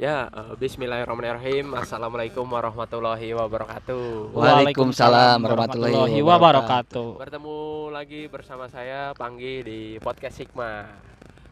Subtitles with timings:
[0.00, 1.76] Ya, eh, Bismillahirrahmanirrahim.
[1.76, 4.32] Assalamualaikum warahmatullahi wabarakatuh.
[4.32, 7.20] Waalaikumsalam warahmatullahi wabarakatuh.
[7.20, 7.58] Bertemu
[7.92, 10.78] lagi bersama saya Panggi di podcast Hikmah.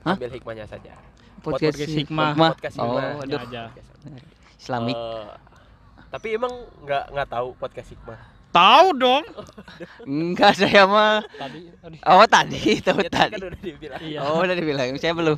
[0.09, 0.16] Hah?
[0.16, 0.96] Ambil hikmahnya saja.
[1.45, 2.30] Podcast Podcast Hikmah.
[2.32, 2.50] Hikmah.
[2.56, 3.20] Podcast Oh, Hikmah.
[3.20, 3.41] aduh.
[3.45, 3.62] aja.
[4.56, 4.96] Islamik.
[4.96, 5.28] Eh,
[6.09, 6.52] tapi emang
[6.88, 8.19] nggak nggak tahu podcast Hikmah.
[8.48, 9.24] Tahu dong.
[10.09, 11.20] Enggak saya mah.
[11.37, 11.96] Tadi tadi.
[12.01, 13.33] Oh tadi, tahu Ya, tadi.
[13.37, 14.01] kan udah dibilang.
[14.01, 14.19] Iya.
[14.24, 15.37] Oh udah dibilang, saya belum.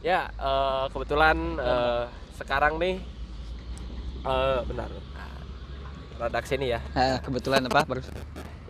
[0.00, 2.04] Ya, eh, kebetulan eh,
[2.40, 2.96] sekarang nih
[4.20, 4.88] eh benar.
[4.88, 5.36] Nah,
[6.20, 6.80] Rada sini ya.
[7.24, 8.00] Kebetulan apa baru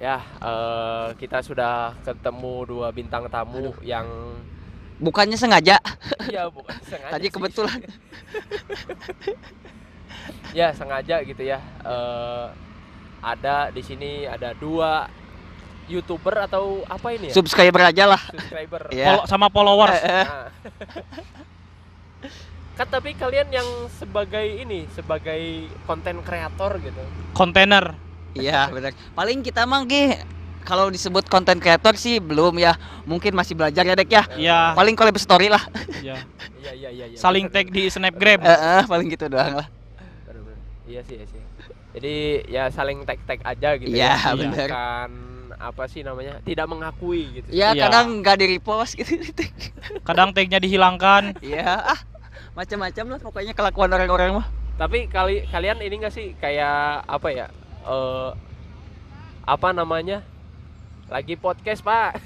[0.02, 4.06] Ya, eh, kita sudah ketemu dua bintang tamu yang
[4.98, 5.78] bukannya sengaja.
[6.26, 7.12] Iya, bukan sengaja.
[7.14, 7.34] Tadi sih.
[7.34, 7.78] kebetulan.
[10.58, 11.62] ya, sengaja gitu ya.
[11.86, 12.46] Eh,
[13.22, 15.06] ada di sini ada dua
[15.90, 17.34] YouTuber atau apa ini ya?
[17.34, 18.22] Subscriber aja lah.
[18.30, 18.82] Subscriber.
[18.94, 19.06] Iya.
[19.10, 19.98] Follow- sama followers.
[19.98, 20.26] Eh, eh.
[20.26, 20.48] Nah.
[22.78, 27.02] kan tapi kalian yang sebagai ini, sebagai konten kreator gitu.
[27.36, 27.92] Kontainer.
[28.32, 28.96] Iya, benar.
[29.12, 29.84] Paling kita mah
[30.64, 32.78] kalau disebut konten kreator sih belum ya.
[33.04, 34.24] Mungkin masih belajar ya, Dek ya.
[34.32, 34.58] Iya.
[34.72, 35.60] Paling collab story lah.
[36.00, 36.24] Iya.
[36.60, 37.18] Iya, iya, iya, iya.
[37.20, 38.40] Saling tag di Snapgram.
[38.40, 39.68] Eh, eh, paling gitu doang lah.
[40.88, 41.40] Iya sih, iya sih.
[41.90, 42.14] Jadi
[42.46, 44.32] ya saling tag-tag aja gitu Iya, ya.
[44.38, 44.68] bener.
[44.70, 45.10] Bukan
[45.60, 46.40] apa sih namanya?
[46.40, 47.48] Tidak mengakui gitu.
[47.52, 47.86] Ya, Iya.
[47.86, 49.12] kadang nggak di repost gitu.
[50.08, 51.36] Kadang tagnya dihilangkan.
[51.44, 52.00] Iya, ah,
[52.56, 54.46] macam-macam lah pokoknya kelakuan orang-orang mah.
[54.80, 57.46] Tapi kali kalian ini enggak sih kayak apa ya?
[57.84, 58.30] Eh
[59.44, 60.24] apa namanya?
[61.10, 62.22] Lagi podcast, Pak.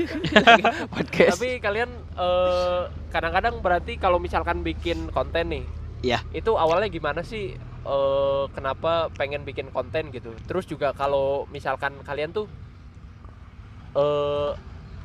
[0.94, 1.36] Podcast.
[1.36, 5.64] Tapi kalian eh kadang-kadang berarti kalau misalkan bikin konten nih.
[6.02, 6.18] Iya.
[6.32, 7.54] Itu awalnya gimana sih?
[7.86, 10.34] Eh kenapa pengen bikin konten gitu?
[10.50, 12.50] Terus juga kalau misalkan kalian tuh
[13.94, 14.50] eh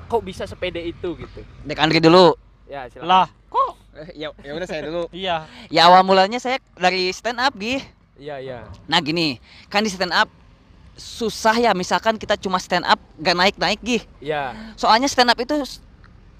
[0.10, 1.46] kok bisa sepede itu gitu?
[1.64, 2.36] Dek Andri dulu.
[2.66, 3.08] Ya, silakan.
[3.08, 3.72] Lah, kok
[4.18, 5.04] ya, ya udah saya dulu.
[5.16, 5.46] iya.
[5.70, 7.80] Ya awal mulanya saya dari stand up Gi.
[8.18, 8.60] Iya, iya.
[8.90, 9.38] Nah gini,
[9.70, 10.28] kan di stand up
[11.00, 14.00] susah ya misalkan kita cuma stand up gak naik-naik Gi.
[14.20, 14.74] Iya.
[14.76, 15.56] Soalnya stand up itu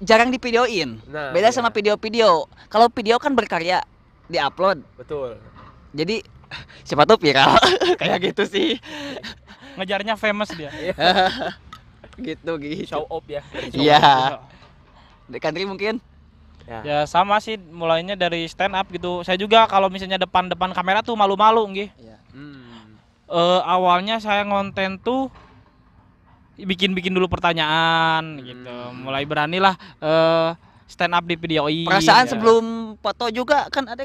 [0.02, 0.98] jarang divideoin.
[1.08, 1.56] Nah, Beda iya.
[1.56, 2.50] sama video-video.
[2.68, 3.86] Kalau video kan berkarya,
[4.28, 4.82] diupload.
[4.98, 5.38] Betul.
[5.92, 6.24] Jadi
[6.84, 7.56] siapa tuh viral
[8.02, 8.70] kayak gitu sih.
[9.76, 10.72] Ngejarnya famous dia.
[12.28, 12.88] gitu gitu.
[12.88, 13.42] Show off ya.
[13.72, 14.40] Iya.
[15.32, 16.00] Dek Andri mungkin?
[16.68, 16.80] Ya.
[16.84, 19.24] Ya sama sih mulainya dari stand up gitu.
[19.24, 21.90] Saya juga kalau misalnya depan-depan kamera tuh malu-malu nggih.
[22.32, 22.96] Hmm.
[23.32, 25.32] Eh, awalnya saya ngonten tuh
[26.56, 28.70] bikin-bikin dulu pertanyaan gitu.
[28.70, 29.08] Hmm.
[29.08, 30.50] Mulai beranilah eh
[30.86, 31.88] stand up di videoin.
[31.88, 32.32] Perasaan Ya.
[32.36, 34.04] sebelum foto juga kan ada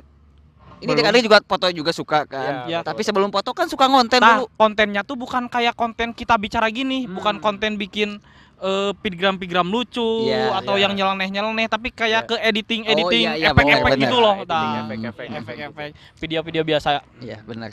[0.78, 1.22] ini Belum.
[1.22, 2.66] Juga foto juga suka kan.
[2.66, 4.47] Iya, Tapi sebelum foto kan suka ngonten Nah, dulu.
[4.54, 7.44] kontennya tuh bukan kayak konten kita bicara gini, bukan Hmm.
[7.44, 8.20] konten bikin
[8.56, 10.88] eh pigram-pigram lucu Iya, atau iya.
[10.88, 12.28] yang nyeleneh-nyeleneh, tapi kayak Iya.
[12.28, 14.25] ke editing, Oh, editing, iya, iya, efek-efek benar, gitu benar.
[14.25, 14.34] loh.
[14.34, 16.91] Editing, Nah, efek-efek, efek-efek, video-video biasa.
[17.20, 17.70] Iya, benar.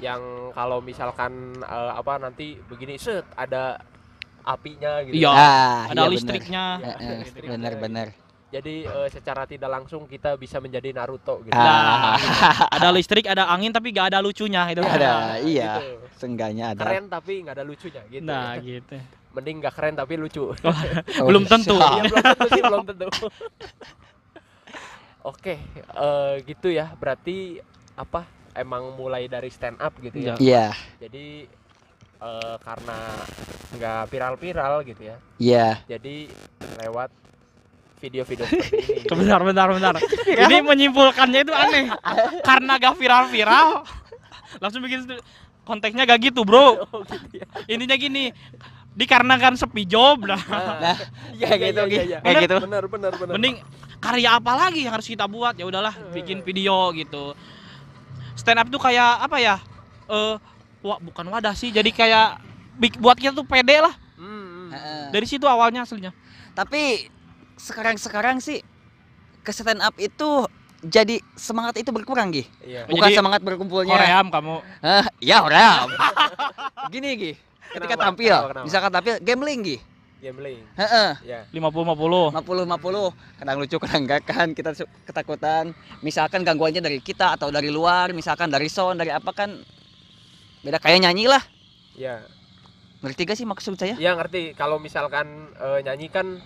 [0.00, 3.76] Yang kalau misalkan eh, apa nanti begini set ada
[4.42, 5.14] apinya gitu.
[5.14, 5.30] Iya.
[5.30, 6.08] Ah, Ada iya, benar.
[6.08, 6.64] listriknya.
[7.20, 7.50] Listriknya.
[7.52, 8.08] Benar-benar.
[8.52, 11.56] Jadi eh, secara tidak langsung kita bisa menjadi Naruto gitu.
[11.56, 12.20] Ah.
[12.20, 14.84] Nah, ada listrik, ada angin, tapi gak ada lucunya itu.
[14.84, 15.80] Ada, Nah, iya.
[15.80, 15.88] gitu.
[16.20, 16.84] Seenggaknya ada.
[16.84, 18.22] Keren tapi nggak ada lucunya gitu.
[18.22, 18.94] Nah, gitu.
[19.32, 20.52] Mending nggak keren tapi lucu.
[20.52, 20.54] Oh,
[21.32, 21.80] belum tentu.
[21.80, 23.06] Iya belum tentu sih belum tentu.
[25.22, 26.92] Oke, eh, gitu ya.
[26.92, 27.56] Berarti
[27.94, 28.26] apa?
[28.52, 30.34] Emang mulai dari stand up gitu ya.
[30.36, 30.36] Iya.
[30.36, 30.68] Iya,
[31.00, 31.26] Jadi
[32.20, 32.98] eh, karena
[33.72, 35.16] nggak viral-viral gitu ya.
[35.40, 35.68] iya.
[35.88, 36.28] Jadi
[36.76, 37.08] lewat
[38.02, 39.06] video-video seperti ini.
[39.06, 39.94] Bentar, bentar, bentar.
[40.50, 41.86] Ini menyimpulkannya itu aneh.
[42.48, 43.86] Karena gak viral-viral,
[44.58, 45.06] langsung bikin
[45.62, 46.82] konteksnya gak gitu, bro.
[46.90, 47.46] Oh, gitu ya.
[47.70, 48.34] Ininya gini,
[48.98, 50.42] dikarenakan sepi job, nah.
[50.42, 50.96] Nah,
[51.38, 52.18] Iya, kayak iya, gitu, iya, iya.
[52.18, 52.56] Kayak gitu.
[52.66, 53.32] Benar, benar, benar.
[53.38, 53.56] Mending
[54.02, 55.54] karya apa lagi yang harus kita buat?
[55.54, 57.38] Ya udahlah, bikin video gitu.
[58.34, 59.56] Stand up tuh kayak apa ya?
[60.10, 60.34] Eh,
[60.82, 61.70] wah, bukan wadah sih.
[61.70, 62.42] Jadi kayak
[62.98, 63.94] buat kita tuh pede lah.
[64.18, 64.68] Hmm, hmm.
[64.74, 65.04] Heeh.
[65.14, 66.10] Dari situ awalnya aslinya.
[66.52, 67.06] Tapi
[67.62, 68.58] sekarang-sekarang sih
[69.40, 70.46] ke stand up itu
[70.82, 72.42] jadi semangat itu berkurang Gi.
[72.66, 72.90] Iya.
[72.90, 73.94] Bukan Jadi, semangat berkumpulnya.
[73.94, 74.54] Koream kamu.
[74.82, 75.94] Hah, ya orang.
[76.92, 77.32] Gini Gi.
[77.70, 78.04] Ketika Kenapa?
[78.10, 78.66] tampil, Kenapa, kenapa?
[78.66, 79.78] misalkan tampil gambling Gi.
[80.18, 80.58] Gambling.
[80.74, 81.10] Heeh.
[81.22, 81.40] Ya.
[81.54, 82.34] 50-50.
[82.34, 84.70] 50 50 kadang lucu kadang enggak kan kita
[85.02, 89.58] ketakutan misalkan gangguannya dari kita atau dari luar misalkan dari sound dari apa kan
[90.62, 91.42] beda kayak nyanyi lah
[91.98, 92.22] Ya.
[93.02, 94.54] ngerti gak sih maksud saya Iya ngerti.
[94.54, 95.26] Kalau misalkan
[95.58, 96.38] eh, nyanyi kan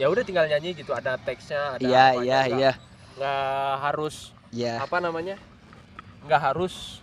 [0.00, 0.92] ya udah tinggal nyanyi gitu.
[0.92, 2.72] Ada teksnya, ada iya iya nggak- iya
[3.12, 5.36] nggak harus iya apa namanya?
[6.24, 7.02] Nggak harus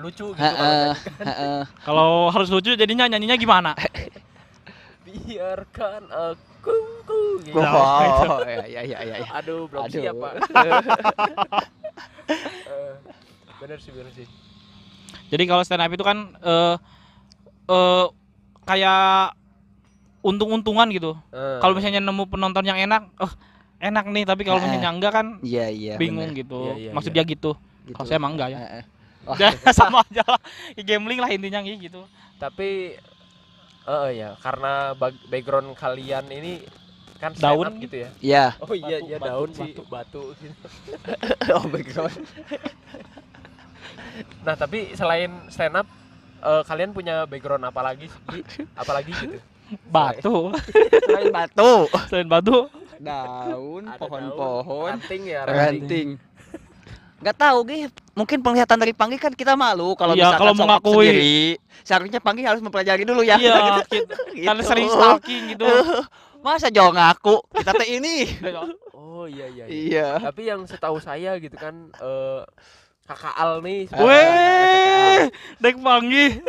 [0.00, 1.62] lucu gitu heeh.
[1.84, 3.70] Kalau harus lucu jadinya nyanyinya gimana?
[5.06, 7.58] Biarkan aku ku gitu.
[7.58, 9.28] Nah, oh iya iya iya iya iya.
[9.42, 10.00] Aduh, belum Aduh.
[10.00, 10.32] siap, Pak.
[13.62, 14.26] bener sih bener sih
[15.30, 16.74] Jadi kalau stand up itu kan eh
[17.70, 18.04] eh
[18.66, 19.32] kayak
[20.22, 21.18] untung-untungan gitu.
[21.30, 23.32] Eh, Kalau misalnya nemu penonton yang enak, oh
[23.78, 25.94] enak nih, tapi kalau Eh, misalnya enggak kan Iya iya.
[25.98, 26.40] bingung bener.
[26.46, 26.58] gitu.
[26.72, 27.18] Iya, iya, Maksud iya.
[27.20, 27.50] dia gitu.
[27.82, 27.94] Gitu.
[27.94, 28.58] Kalau saya emang enggak ya.
[28.58, 28.84] Eh, eh.
[29.22, 29.36] Wah.
[29.42, 30.40] Ya, sama aja lah.
[30.78, 32.02] Gambling lah intinya gitu.
[32.38, 32.98] tapi
[33.82, 34.94] eh ya karena
[35.26, 36.58] background kalian ini
[37.18, 38.44] kan Daun up gitu ya Iya.
[38.58, 39.58] oh iya Batu, iya batu, daun batu.
[39.58, 40.66] sih batu gitu.
[41.54, 42.18] oh background.
[44.42, 45.86] nah tapi selain stand up
[46.40, 48.10] eh, kalian punya background apa lagi
[48.74, 49.38] apalagi gitu
[49.94, 50.52] Batu.
[51.02, 51.72] Selain batu,
[52.08, 55.58] Selain batu, daun, pohon-pohon, ranting ya ranting.
[55.88, 56.08] ranting.
[57.22, 61.06] Gak tahu Gi, mungkin penglihatan dari Panggi kan kita malu kalau misalkan kalau mengakui.
[61.06, 61.38] sendiri.
[61.82, 63.38] Seharusnya Panggi harus mempelajari dulu ya.
[63.38, 64.42] iya, kita, Gitu.
[64.42, 65.66] karena sering stalking gitu.
[66.42, 68.26] Masa jauh ngaku kita teh ini.
[68.92, 69.66] oh iya iya, iya.
[69.70, 70.08] iya.
[70.18, 72.42] tapi yang setahu saya gitu kan eh
[73.04, 73.86] kakak Al nih.
[73.94, 76.42] Weh, dek panggi.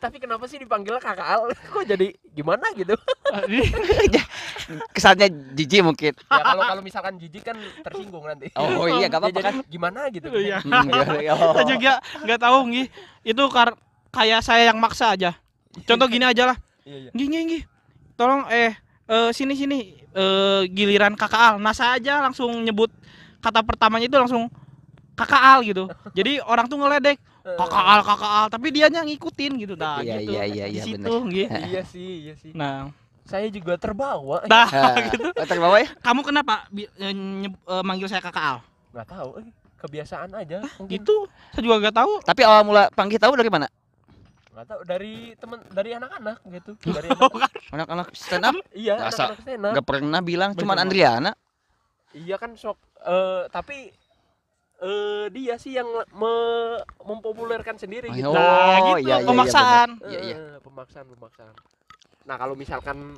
[0.00, 2.96] Tapi kenapa sih dipanggilnya kakak Al kok jadi gimana gitu
[4.94, 6.12] Kesannya jijik mungkin.
[6.14, 9.54] ya kalau kalau misalkan jijik kan tersinggung nanti Oh iya, gak Ya, apa-apa jadi kan.
[9.66, 10.58] gimana gitu Iya.
[10.62, 10.88] Hmm,
[11.18, 11.52] iya, oh.
[11.52, 11.92] Saya juga
[12.22, 12.86] nggak tahu nggih.
[13.24, 13.68] Itu kar
[14.10, 15.30] kayak saya yang maksa aja.
[15.84, 16.56] Contoh gini aja lah.
[16.82, 17.62] iya iya Nggih nggih nggih.
[18.14, 18.72] Tolong eh
[19.06, 19.78] eh, sini sini
[20.10, 21.54] eh giliran kakak Al.
[21.58, 22.90] Nah saya aja langsung nyebut
[23.40, 24.46] kata pertamanya itu langsung
[25.20, 25.84] kakak Al gitu.
[26.10, 29.74] Jadi orang tuh ngeledek kakak Al kakak Al, tapi dianya ngikutin gitu.
[29.74, 30.32] Nah Iya, gitu.
[30.32, 31.46] iya, iya, Di iya, situ nggih.
[31.70, 32.88] iya sih iya sih Nah,
[33.22, 35.28] saya juga terbawa nah Ah, gitu.
[35.38, 35.88] terbawa ya?
[36.00, 36.66] Kamu kenapa
[36.98, 38.58] nyeb- eh, manggil saya kakak Al?
[38.90, 39.46] nggak tahu eh,
[39.76, 41.16] kebiasaan aja mungkin Gitu.
[41.50, 42.12] Saya juga nggak tahu.
[42.20, 43.68] Tapi awal mula Panggi tahu dari mana?
[44.50, 49.38] nggak tahu dari temen dari anak-anak gitu dari Oh, anak, Anak-anak stand up iya anak-anak
[49.38, 49.72] stand up.
[49.72, 50.84] gak pernah bilang cuman Bener.
[50.84, 51.32] Andriana.
[52.12, 53.94] iya kan sok eh tapi
[54.80, 59.04] eh dia sih yang me- mempopulerkan sendiri gitu Oh, nah, gitu.
[59.04, 59.88] iya, iya, iya, pemaksaan.
[60.02, 60.36] Iya, iya.
[60.36, 61.54] Eh, pemaksaan pemaksaan
[62.20, 63.16] nah kalau misalkan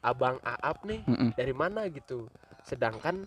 [0.00, 1.30] abang Aap nih Mm-mm.
[1.32, 2.26] dari mana gitu
[2.62, 3.26] sedangkan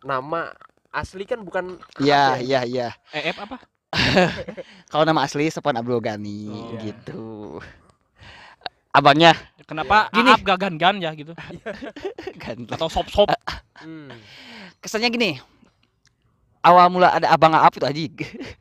[0.00, 0.52] nama
[0.90, 2.40] asli kan bukan Iya, ya?
[2.40, 2.88] iya, iya.
[3.10, 3.56] EF apa?
[4.92, 6.76] Kalau nama asli Sopon Abdul Ghani Oh.
[6.78, 7.24] gitu.
[8.90, 10.30] Abangnya Kenapa Gini.
[10.30, 11.32] Aap gak gan-gan ya gitu?
[12.42, 12.70] ganteng.
[12.70, 13.28] Atau sop-sop?
[13.76, 14.08] Hmm.
[14.78, 15.30] Kesannya gini.
[16.66, 18.02] Awal mula ada Abang Aap itu aja.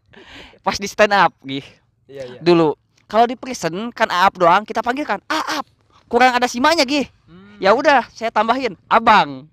[0.65, 1.65] Pas di stand up gih.
[2.05, 2.77] iya iya Dulu.
[3.05, 5.65] Kalau di prison kan Aap doang kita panggil kan Aap.
[6.05, 7.09] Kurang ada simanya gih.
[7.25, 7.57] Hmm.
[7.57, 9.49] Ya udah, saya tambahin Abang.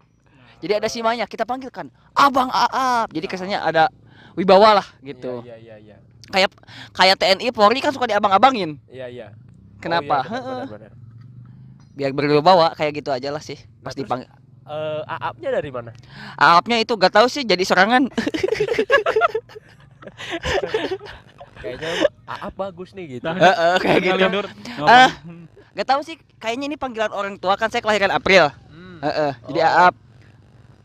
[0.60, 3.08] Jadi ada simanya kita panggilkan Abang Aap.
[3.08, 3.88] Jadi kesannya ada
[4.32, 5.40] wibawa lah gitu.
[5.43, 5.96] iya iya iya
[6.28, 6.55] Kayak
[6.93, 8.81] kayak TNI Polri kan suka diabang-abangin.
[8.87, 9.28] iya iya
[9.76, 10.22] Kenapa?
[10.22, 10.93] oh, iya, benar, benar, benar.
[11.93, 13.58] Biar berwibawa kayak gitu aja lah sih.
[13.58, 14.28] Nah, Pas terus- dipanggil
[14.62, 15.90] Eh, Aapnya dari mana
[16.38, 18.06] Aapnya itu gak tahu sih jadi sorangan.
[21.58, 21.90] kayaknya
[22.26, 24.40] Aap bagus nih gitu Nah, Heeh, kayak gitu.
[24.82, 25.10] Ah.
[25.72, 28.52] Gak tahu sih, kayaknya ini panggilan orang tua kan saya kelahiran April.
[28.68, 29.00] Hmm.
[29.00, 29.70] Heeh, jadi Oh.
[29.88, 29.94] Aap.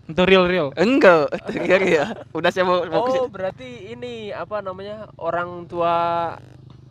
[0.07, 0.67] Itu real real.
[0.79, 2.05] Enggak, iya ya.
[2.31, 5.11] Udah saya mau mau ke Oh, berarti ini apa namanya?
[5.19, 6.31] Orang tua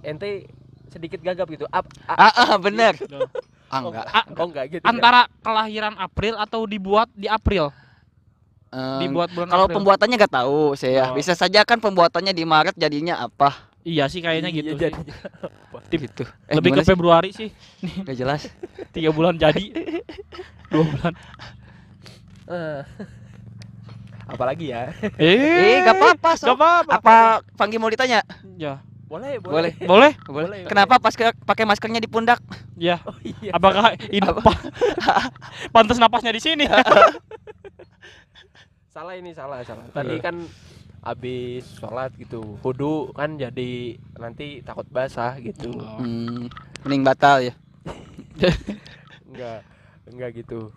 [0.05, 0.45] ente
[0.89, 1.65] sedikit gagap gitu.
[1.67, 2.95] Ap, a- Ah, ah, bener.
[2.97, 3.27] Tuh.
[3.67, 4.07] Ah, oh, enggak.
[4.07, 4.25] enggak.
[4.35, 4.83] Oh, enggak gitu.
[4.83, 4.87] ya?
[4.87, 7.75] Antara kelahiran April atau dibuat di April?
[8.69, 9.77] Eh, Dibuat bulan kalau April.
[9.79, 11.11] pembuatannya gak tahu saya.
[11.11, 11.15] Oh.
[11.15, 13.55] Bisa saja kan pembuatannya di Maret jadinya apa?
[13.83, 14.71] Iya sih kayaknya Iya, gitu.
[14.73, 14.81] sih.
[14.83, 15.15] jadinya.
[15.89, 16.23] Gitu.
[16.45, 16.89] Eh, Lebih ke sih?
[16.89, 17.49] Februari sih.
[18.03, 18.43] Gak jelas.
[18.95, 19.71] Tiga bulan jadi.
[20.69, 21.13] Dua bulan.
[22.47, 22.81] Eh.
[24.33, 24.91] Apalagi ya?
[25.15, 26.31] Eh, gak apa-apa.
[26.33, 26.59] Gak Sob.
[26.59, 26.93] apa-apa.
[26.93, 27.15] Apa
[27.55, 28.27] Panggi mau ditanya?
[28.57, 28.83] Ya.
[29.07, 29.73] Boleh, Boleh.
[29.87, 30.13] boleh.
[30.35, 30.61] Boleh?
[30.67, 32.43] Kenapa pas ke- pakai maskernya di pundak?
[32.75, 32.99] Ya.
[33.07, 33.55] Oh iya.
[33.55, 34.63] Apakah ini pa-
[35.75, 36.67] pantas napasnya di sini?
[38.91, 39.85] Salah ini, salah, salah.
[39.93, 40.41] Tadi kan
[41.05, 42.57] habis sholat gitu.
[42.65, 45.69] Hudu kan jadi nanti takut basah gitu.
[45.77, 46.01] Oh.
[46.01, 46.49] Hmm,
[46.81, 47.53] mending batal ya.
[49.29, 49.61] Enggak,
[50.09, 50.73] enggak gitu.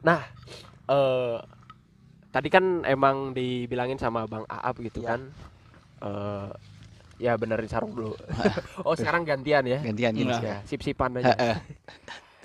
[0.00, 0.24] Nah,
[0.88, 1.36] eh
[2.32, 5.14] tadi kan emang dibilangin sama Bang Aap gitu Ya.
[5.14, 5.20] kan.
[6.00, 6.48] Eh
[7.18, 8.14] ya benerin sarung dulu.
[8.86, 9.78] oh, sekarang gantian ya.
[9.82, 10.14] Gantian.
[10.14, 10.40] Enggak.
[10.42, 11.34] Ya, sip-sipan aja.
[11.34, 11.56] Heeh.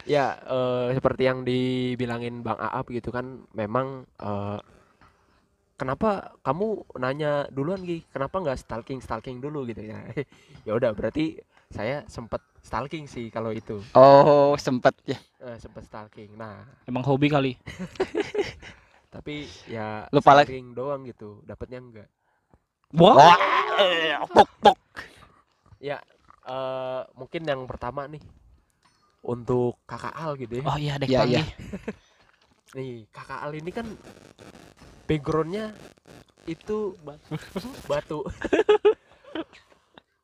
[0.03, 4.59] Ya, eh, seperti yang dibilangin Bang Aap gitu kan, memang eh,
[5.79, 8.03] kenapa kamu nanya duluan Gi?
[8.11, 10.03] Kenapa nggak stalking stalking dulu gitu ya?
[10.67, 11.39] ya udah, berarti
[11.71, 15.15] saya sempet stalking sih kalau itu, Oh, sempet ya.
[15.39, 16.35] Eh, sempet stalking.
[16.35, 17.55] Nah, Emang hobi kali.
[19.07, 20.51] tapi ya Lupa lagi.
[20.51, 22.09] stalking doang gitu, dapatnya enggak.
[22.93, 23.35] Wah.
[24.29, 24.77] Pok pok.
[25.81, 25.97] Ya,
[26.45, 28.21] eh, mungkin yang pertama nih
[29.23, 30.63] untuk kakak Al gitu ya.
[30.67, 31.35] Oh iya, dek Iya, Panggi.
[31.41, 31.45] iya.
[32.77, 33.85] Nih, kakak Al ini kan
[35.05, 35.73] backgroundnya
[36.43, 36.95] itu
[37.87, 38.19] batu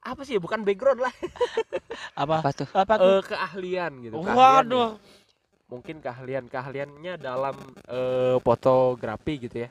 [0.10, 1.14] apa sih ya bukan background lah
[2.24, 2.42] Apa?
[2.44, 2.68] Apa tuh?
[2.74, 3.08] Apa tuh?
[3.08, 4.90] Eh, keahlian gitu keahlian Waduh.
[4.96, 4.98] ya.
[5.70, 9.70] mungkin keahlian keahliannya dalam eh, fotografi gitu ya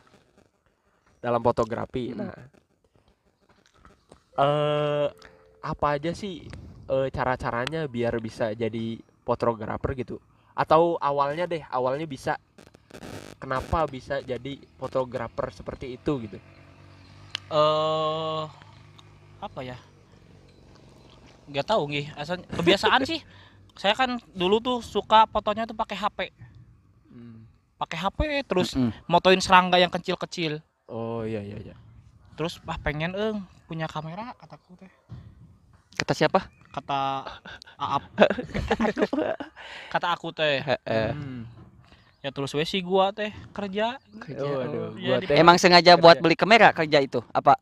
[1.19, 2.17] dalam fotografi Mm.
[2.17, 2.33] nah
[4.38, 5.07] eh
[5.71, 6.47] apa aja sih
[6.95, 10.16] eh, cara-caranya biar bisa jadi fotografer gitu?
[10.54, 12.33] Atau awalnya deh awalnya bisa.
[13.42, 16.38] Kenapa bisa jadi fotografer seperti itu gitu?
[17.50, 18.42] Eh
[19.40, 19.78] apa ya?
[21.50, 23.21] Nggak tahu nih asal kebiasaan sih.
[23.80, 26.18] Saya kan dulu tuh suka fotonya tuh pakai HP
[27.78, 28.18] pakai HP
[28.50, 28.90] terus Mm-mm.
[29.07, 30.59] motoin serangga yang kecil-kecil.
[30.88, 31.75] Oh iya iya iya
[32.38, 34.90] terus ah pengen eng punya kamera kataku teh
[35.99, 36.47] Kata siapa?
[36.71, 37.26] kata
[37.83, 38.07] Aap
[39.90, 41.11] kata aku teh Heeh.
[41.11, 41.42] Hmm.
[42.21, 44.38] ya terus we sih gua teh kerja Kerja.
[44.40, 46.23] oh, aduh, Iya, gua teh Emang sengaja buat Kerja.
[46.23, 47.18] beli kamera kerja itu?
[47.28, 47.59] Apa?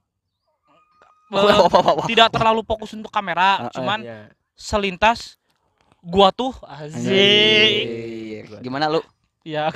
[1.27, 1.61] Eh,
[2.07, 4.19] tidak terlalu fokus untuk kamera cuman Iya.
[4.53, 5.41] selintas
[5.99, 7.83] gua tuh asik
[8.61, 9.01] Gimana lu?
[9.47, 9.71] Ya,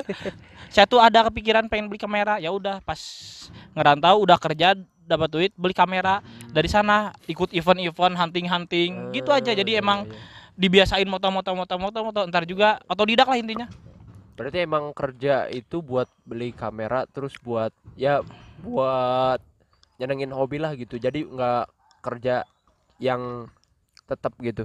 [0.72, 2.40] saya tuh ada kepikiran pengen beli kamera.
[2.40, 2.96] Ya udah pas
[3.76, 4.72] ngerantau udah kerja
[5.04, 6.24] dapat duit beli kamera.
[6.48, 9.52] Dari sana ikut event-event hunting-hunting gitu aja.
[9.52, 10.56] Jadi Eh, emang iya, iya.
[10.56, 13.68] dibiasain moto-moto moto-moto moto ntar juga otodidak lah intinya.
[14.32, 17.68] Berarti emang kerja itu buat beli kamera terus buat
[18.00, 18.24] ya
[18.64, 19.44] buat
[20.00, 20.96] nyenengin hobi lah gitu.
[20.96, 21.68] Jadi nggak
[22.00, 22.48] kerja
[22.96, 23.44] yang
[24.08, 24.64] tetap gitu.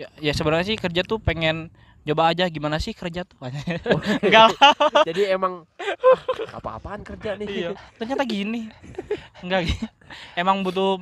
[0.00, 1.68] Ya, ya sebenarnya sih kerja tuh pengen
[2.04, 3.40] coba aja gimana sih kerja tuh.
[4.24, 4.72] Enggak lah.
[5.08, 7.48] Jadi emang ah, apa-apaan kerja nih.
[7.48, 7.70] Iya.
[7.96, 8.68] Ternyata gini.
[9.40, 9.72] Enggak.
[10.36, 11.00] Emang butuh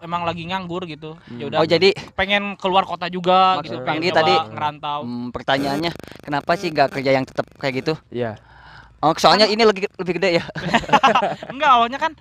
[0.00, 1.18] emang lagi nganggur gitu.
[1.34, 3.76] Ya udah Oh jadi pengen keluar kota juga Maksud gitu.
[3.82, 5.00] Pengen coba tadi, ngerantau.
[5.02, 7.94] hmm, pertanyaannya kenapa sih gak kerja yang tetap kayak gitu?
[8.14, 8.38] Iya.
[9.04, 10.44] Oh soalnya ini lagi lebih gede ya.
[11.52, 12.12] Enggak, awalnya kan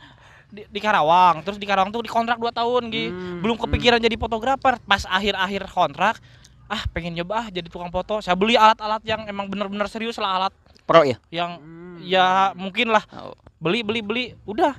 [0.52, 3.06] di, di Karawang, terus di Karawang tuh dikontrak 2 tahun, Gi.
[3.10, 3.64] Hmm, Belum hmm.
[3.68, 4.76] kepikiran jadi fotografer.
[4.84, 6.20] Pas akhir-akhir kontrak,
[6.68, 8.20] ah pengen nyoba ah jadi tukang foto.
[8.20, 10.54] Saya beli alat-alat yang emang bener-bener serius lah alat
[10.84, 11.18] Pro ya?
[11.30, 11.98] yang Hmm.
[12.00, 13.34] ya mungkin lah Oh.
[13.58, 14.76] beli beli beli udah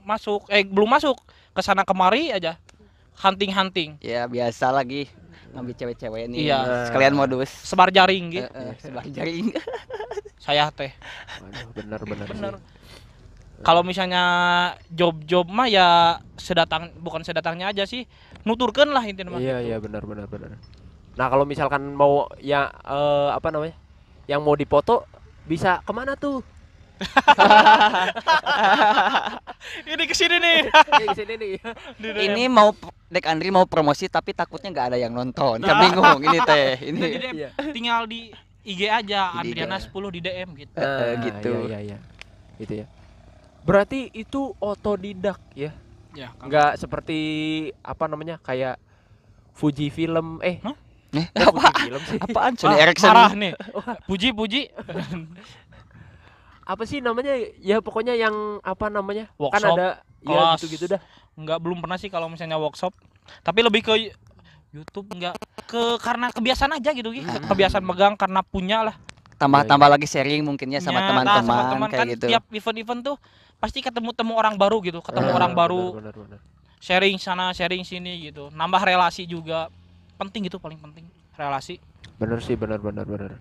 [0.00, 1.18] masuk eh belum masuk
[1.50, 2.54] ke sana kemari aja
[3.18, 5.10] hunting hunting Ya biasa lagi
[5.48, 6.38] ngambil cewek-cewek nih.
[6.46, 6.58] Iya.
[6.86, 7.48] Sekalian modus.
[7.48, 9.56] sebar jaring gitu Eh, eh, sebar jaring.
[10.38, 10.92] saya teh
[11.40, 12.26] Waduh, bener bener.
[12.28, 12.75] bener sih.
[13.62, 14.22] Kalau misalnya
[14.88, 15.88] job-job mah ya
[16.36, 18.04] sedatang bukan sedatangnya aja sih
[18.42, 19.66] nuturkan lah intinya mah Iya gitu.
[19.66, 20.50] iya benar benar benar.
[21.14, 23.72] Nah kalau misalkan mau ya eh, apa namanya,
[24.26, 25.08] yang mau dipoto
[25.44, 26.44] bisa ke mana tuh?
[29.84, 31.52] ini ke sini nih Nih, ke sini nih.
[31.96, 32.72] Di ini mau
[33.06, 35.60] Dek Andri mau promosi tapi takutnya nggak ada yang nonton.
[35.60, 35.80] Kan Nah.
[35.82, 36.70] bingung ini teh.
[36.78, 37.34] Di Ini DM.
[37.36, 37.50] Iya.
[37.70, 38.32] tinggal di
[38.64, 39.60] IG aja Di IG.
[39.60, 41.52] Andriana 10 di DM gitu Nah, gitu.
[41.66, 41.98] Iya iya iya.
[42.56, 42.86] Gitu ya.
[43.66, 45.74] Berarti itu otodidak ya?
[46.12, 46.46] ya kan.
[46.46, 47.18] Nggak seperti
[47.82, 48.78] apa namanya kayak
[49.52, 50.76] Fuji film eh Hah?
[51.12, 51.60] Eh, apa?
[51.66, 52.18] Fuji film sih?
[52.22, 53.10] Apaan Ah, Sony Ericsson?
[53.10, 53.52] marah nih
[54.06, 54.62] puji puji
[56.62, 57.30] Apa sih namanya?
[57.60, 59.30] Ya pokoknya yang apa namanya?
[59.30, 61.00] Kan Workshop, ada ya gitu-gitu dah.
[61.36, 62.90] nggak belum pernah sih kalau misalnya workshop
[63.44, 64.10] tapi lebih ke
[64.72, 67.22] YouTube nggak ke karena kebiasaan aja gitu Gi.
[67.22, 68.96] kebiasaan megang karena punya lah
[69.36, 72.26] Tambah-tambah lagi sharing mungkinnya sama Ya, nah, sama teman-teman teman kayak kan gitu.
[72.26, 73.16] tiap event-event tuh
[73.56, 76.40] pasti ketemu temu orang baru gitu ketemu Ah, orang baru benar, benar.
[76.80, 79.72] sharing sana sharing sini gitu nambah relasi juga
[80.20, 81.80] penting gitu paling penting relasi
[82.16, 83.36] Bener sih benar benar benar.